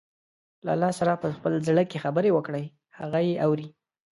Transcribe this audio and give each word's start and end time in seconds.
له 0.65 0.71
الله 0.75 0.91
سره 0.99 1.13
په 1.21 1.27
خپل 1.37 1.53
زړه 1.67 1.83
کې 1.89 2.03
خبرې 2.03 2.29
وکړئ، 2.33 2.65
هغه 2.97 3.19
يې 3.27 3.35
اوري. 3.45 3.67